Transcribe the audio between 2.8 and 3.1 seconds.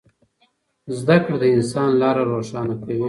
کوي.